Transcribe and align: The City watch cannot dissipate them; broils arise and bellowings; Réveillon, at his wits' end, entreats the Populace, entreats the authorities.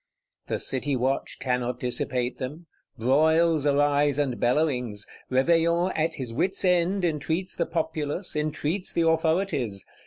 The 0.47 0.57
City 0.57 0.95
watch 0.95 1.37
cannot 1.39 1.79
dissipate 1.79 2.39
them; 2.39 2.65
broils 2.97 3.67
arise 3.67 4.17
and 4.17 4.39
bellowings; 4.39 5.05
Réveillon, 5.31 5.91
at 5.95 6.15
his 6.15 6.33
wits' 6.33 6.65
end, 6.65 7.05
entreats 7.05 7.55
the 7.55 7.67
Populace, 7.67 8.35
entreats 8.35 8.93
the 8.93 9.07
authorities. 9.07 9.85